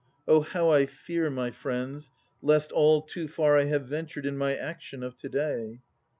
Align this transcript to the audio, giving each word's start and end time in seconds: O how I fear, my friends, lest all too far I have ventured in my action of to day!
O 0.27 0.41
how 0.41 0.71
I 0.71 0.87
fear, 0.87 1.29
my 1.29 1.51
friends, 1.51 2.09
lest 2.41 2.71
all 2.71 3.03
too 3.03 3.27
far 3.27 3.55
I 3.55 3.65
have 3.65 3.85
ventured 3.87 4.25
in 4.25 4.35
my 4.35 4.55
action 4.55 5.03
of 5.03 5.15
to 5.17 5.29
day! 5.29 5.81